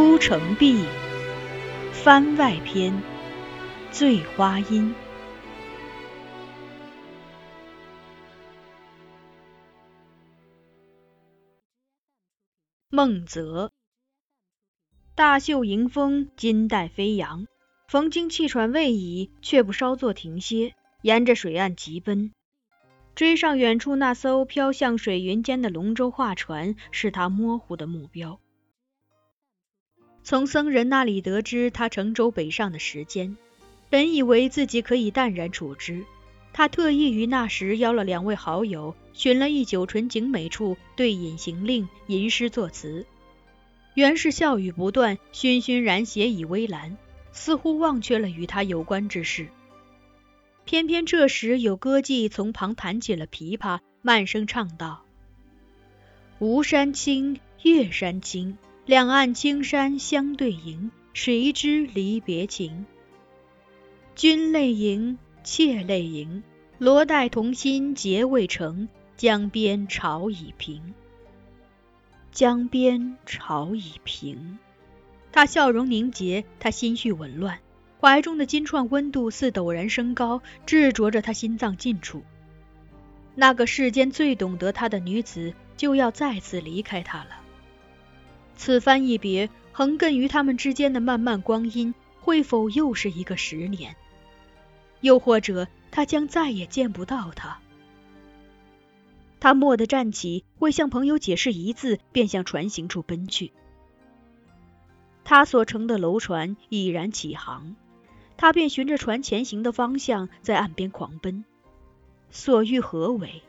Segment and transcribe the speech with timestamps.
[0.00, 0.86] 孤城闭，
[1.92, 3.02] 番外篇，
[3.90, 4.94] 醉花阴。
[12.88, 13.70] 孟泽，
[15.14, 17.46] 大袖迎风，金带飞扬。
[17.86, 22.32] 冯京气喘未已，却不稍作停歇，沿着水岸疾奔，
[23.14, 28.40] 追上远处那艘飘向水云间的龙舟画船，是他模糊的目标。
[30.30, 33.36] 从僧人那里得知他乘舟北上的时间，
[33.88, 36.04] 本以为自己可以淡然处之。
[36.52, 43.06] 他特意于那时邀了两位好友，寻了一酒纯景美处，对饮行令，吟诗作词，
[43.94, 46.96] 原是笑语不断，醺醺然斜倚微澜，
[47.32, 49.48] 似乎忘却了与他有关之事。
[50.64, 55.02] 偏偏这时有歌妓从旁弹起了琵琶，慢声唱道
[56.38, 58.56] ：“吴山青，岳山青，
[58.90, 62.86] 两岸青山相对迎，谁知离别情？
[64.16, 66.42] 君泪盈。”妾泪盈，
[66.78, 70.92] 罗带同心结未成，江边潮已平。
[72.32, 74.58] 江边潮已平。
[75.30, 77.60] 他笑容凝结，他心绪紊乱，
[78.00, 82.24] 怀中的金钏温度似陡然升高，炙灼着他心脏近处。
[83.36, 87.39] 那个世间最懂得他的女子，就要再次离开他了。
[88.60, 93.96] 此番一别，横亘于他们之间的漫漫光阴，会否又是一个十年？
[95.00, 97.58] 又或者，他将再也见不到他。
[99.40, 103.50] 他蓦地站起，未向朋友解释一字，便向船行处奔去。
[105.24, 107.74] 他所乘的楼船已然起航，
[108.36, 111.46] 他便循着船前行的方向，在岸边狂奔。
[112.30, 113.42] 所欲何为？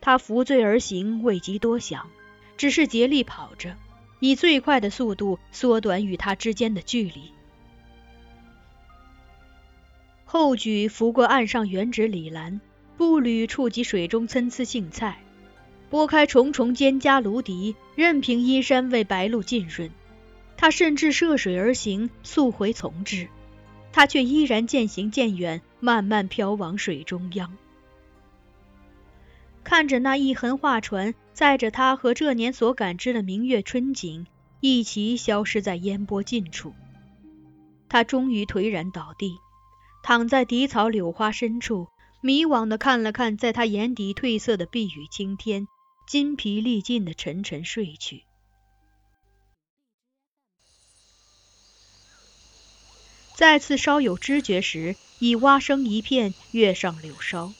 [0.00, 2.10] 他扶醉而行，未及多想，
[2.56, 3.76] 只是竭力跑着，
[4.20, 7.32] 以最快的速度缩短与他之间的距离。
[10.24, 12.60] 后举拂过岸上原址李兰，
[12.96, 15.22] 步履触及水中参差荇菜，
[15.88, 19.90] 拨开重重蒹葭芦荻，任凭衣衫为白露浸润。
[20.56, 23.28] 他甚至涉水而行，速回从之，
[23.92, 27.56] 他却依然渐行渐远，慢慢飘往水中央。
[29.68, 34.26] 看着那一痕画船，载着他和这年所感知的明月春景，
[34.60, 36.72] 一齐消失在烟波尽处。
[37.86, 39.36] 他终于颓然倒地。
[40.02, 41.88] 躺在荻草柳花深处，
[42.22, 45.68] 迷惘地看了看在他眼底褪色的碧宇青天，
[46.06, 48.24] 筋疲力尽地沉沉睡去。
[53.34, 57.52] 再次稍有知觉时，已蛙声一片，月上柳梢。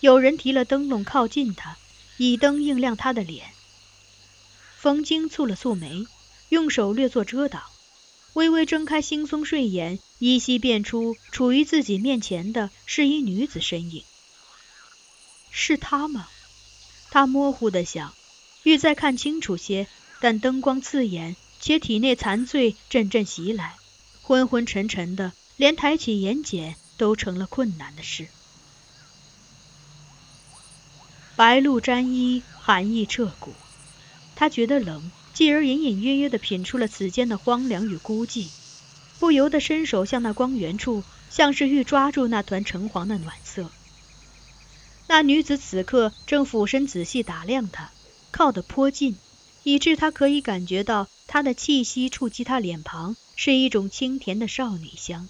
[0.00, 1.76] 有人提了灯笼靠近他，
[2.16, 3.50] 以灯映亮他的脸。
[4.78, 6.06] 冯京蹙了蹙眉，
[6.48, 7.62] 用手略作遮挡。
[8.32, 14.02] 微微睁开惺忪睡眼，依稀辨出处于自己面前的是一女子身影。
[15.50, 16.28] 是她吗？
[17.10, 18.14] 他模糊的想，
[18.62, 19.88] 欲再看清楚些，
[20.20, 23.74] 但灯光刺眼，且体内残醉阵阵袭来，
[24.22, 28.28] 昏昏沉沉的，连抬起眼睑都成了困难的事。
[31.40, 33.54] 白露沾衣，寒意彻骨，
[34.36, 35.10] 他觉得冷。
[35.32, 38.48] 继而隐隐约约地品出了此间的荒凉与孤寂，
[39.18, 43.70] 不由得伸手向那光源处，像是欲抓住那团橙黄的暖色。
[45.06, 47.90] 那女子此刻正俯身仔细打量他，
[48.30, 49.16] 靠得颇近，
[49.62, 55.26] 以致他可以感觉到她的气息触及他脸庞，是一种清甜的少女香。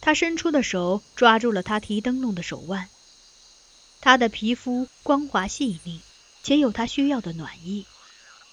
[0.00, 2.88] 他伸出的手抓住了她提灯笼的手腕，
[4.06, 5.98] 她的皮肤光滑细腻，
[6.44, 7.86] 且有她需要的暖意。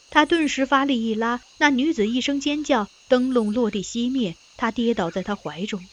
[0.09, 5.85] 他顿时发力一拉，那女子一声尖叫，灯笼落地熄灭，他跌倒在他怀中。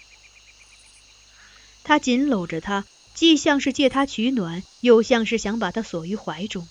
[1.84, 6.66] 他紧搂着她，既像是借她取暖，又像是想把她锁于怀中。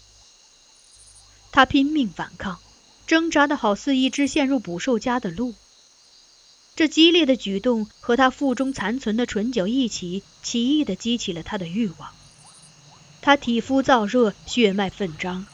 [1.52, 2.58] 他拼命反抗，
[3.06, 5.54] 挣扎的好似一只陷入捕兽夹的鹿。
[6.76, 12.10] 这激烈的举动和他腹中残存的唇角一起，奇异的激起了他的欲望。
[13.22, 15.46] 他体肤燥热，血脉奋张，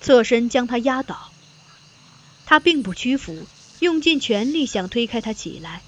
[0.00, 1.30] 侧身将他压倒。
[2.46, 3.46] 他并不屈服，
[3.80, 5.82] 用尽全力想推开他起来，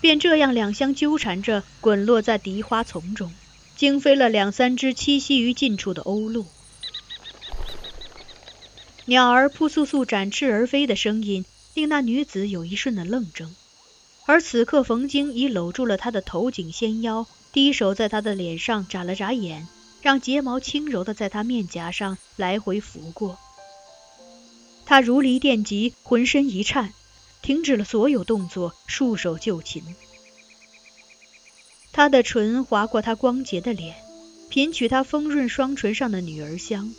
[0.00, 3.32] 便这样两相纠缠着，滚落在荻花丛中，
[3.76, 6.46] 惊飞了两三只栖息于近处的鸥鹭。
[9.06, 11.44] 鸟儿扑簌簌展翅而飞的声音，
[11.74, 13.54] 令那女子有一瞬的愣怔。
[14.26, 19.68] 而此刻，冯京已搂住了她的头颈纤腰，低手在她的脸上眨了眨眼，
[20.04, 23.38] 让睫毛轻柔的在她面颊上来回拂过。
[24.84, 26.92] 他如离电极，浑身一颤，
[27.40, 29.82] 停止了所有动作，束手就擒。
[31.90, 33.96] 他的唇划过她光洁的脸，
[34.50, 36.92] 品取她丰润双唇上的女儿香，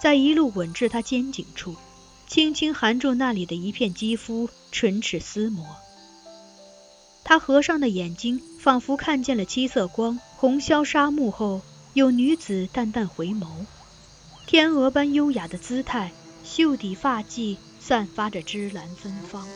[0.00, 1.76] 再一路吻至她肩颈处，
[2.26, 5.66] 轻轻含住那里的一片肌肤，唇齿厮磨。
[7.24, 11.60] 他合上的眼睛仿佛看见了七色光，红消沙幕后
[11.94, 13.66] 有女子淡淡回眸，
[14.46, 16.10] 天鹅般优雅的姿态。
[16.42, 19.46] 秀底发髻散发着芝兰芬芳。